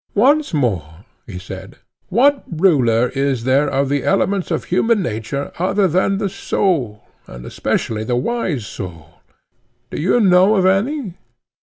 [0.15, 1.77] Once more, he said,
[2.09, 7.45] what ruler is there of the elements of human nature other than the soul, and
[7.45, 9.17] especially the wise soul?
[9.91, 11.13] Do you know of any?